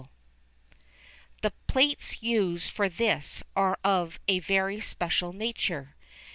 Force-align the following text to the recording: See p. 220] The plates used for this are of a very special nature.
See 0.01 0.07
p. 0.07 0.77
220] 1.41 1.41
The 1.43 1.71
plates 1.71 2.23
used 2.23 2.71
for 2.71 2.89
this 2.89 3.43
are 3.55 3.77
of 3.83 4.19
a 4.27 4.39
very 4.39 4.79
special 4.79 5.31
nature. 5.31 5.95